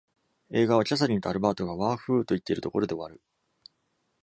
[0.49, 3.21] 映画は、キャサリンとアルバートが「ワーフー!」と言っているところで終わる。